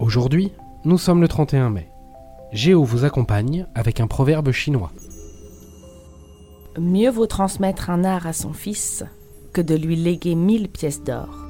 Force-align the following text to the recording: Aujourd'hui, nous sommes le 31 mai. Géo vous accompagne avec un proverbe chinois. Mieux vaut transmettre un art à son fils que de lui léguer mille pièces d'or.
Aujourd'hui, 0.00 0.50
nous 0.86 0.96
sommes 0.96 1.20
le 1.20 1.28
31 1.28 1.68
mai. 1.68 1.90
Géo 2.52 2.82
vous 2.84 3.04
accompagne 3.04 3.66
avec 3.74 4.00
un 4.00 4.06
proverbe 4.06 4.50
chinois. 4.50 4.92
Mieux 6.78 7.10
vaut 7.10 7.26
transmettre 7.26 7.90
un 7.90 8.02
art 8.02 8.26
à 8.26 8.32
son 8.32 8.54
fils 8.54 9.04
que 9.52 9.60
de 9.60 9.74
lui 9.74 9.96
léguer 9.96 10.34
mille 10.34 10.70
pièces 10.70 11.04
d'or. 11.04 11.49